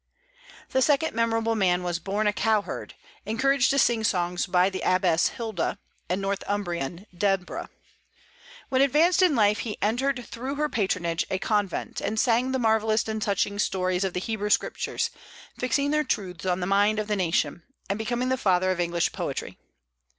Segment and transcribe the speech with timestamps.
[0.69, 4.81] The second memorable man was born a cowherd; encouraged to sing his songs by the
[4.83, 5.77] abbess Hilda,
[6.09, 7.69] a "Northumbrian Deborah."
[8.69, 13.07] When advanced in life he entered through her patronage a convent, and sang the marvellous
[13.07, 15.11] and touching stories of the Hebrew Scriptures,
[15.59, 19.11] fixing their truths on the mind of the nation, and becoming the father of English
[19.11, 19.59] poetry.